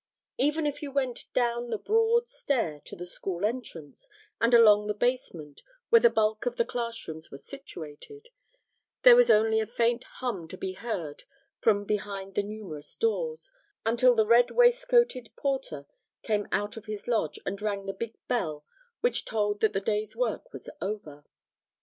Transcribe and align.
Even 0.39 0.65
if 0.65 0.81
you 0.81 0.91
went 0.91 1.31
down 1.31 1.69
the 1.69 1.77
broad 1.77 2.27
stair 2.27 2.81
to 2.85 2.95
the 2.95 3.05
school 3.05 3.45
entrance 3.45 4.09
and 4.39 4.51
along 4.51 4.87
the 4.87 4.95
basement, 4.95 5.61
where 5.89 6.01
the 6.01 6.09
bulk 6.09 6.47
of 6.47 6.55
the 6.55 6.65
class 6.65 7.07
rooms 7.07 7.29
was 7.29 7.45
situated, 7.45 8.29
there 9.03 9.15
was 9.15 9.29
only 9.29 9.59
a 9.59 9.67
faint 9.67 10.03
hum 10.15 10.47
to 10.47 10.57
be 10.57 10.73
heard 10.73 11.25
from 11.59 11.85
behind 11.85 12.33
the 12.33 12.41
numerous 12.41 12.95
doors 12.95 13.51
until 13.85 14.15
the 14.15 14.25
red 14.25 14.47
waistcoated 14.49 15.29
porter 15.35 15.85
came 16.23 16.47
out 16.51 16.75
of 16.77 16.87
his 16.87 17.07
lodge 17.07 17.37
and 17.45 17.61
rang 17.61 17.85
the 17.85 17.93
big 17.93 18.15
bell 18.27 18.65
which 19.01 19.23
told 19.23 19.59
that 19.59 19.71
the 19.73 19.79
day's 19.79 20.15
work 20.15 20.51
was 20.51 20.67
over. 20.81 21.25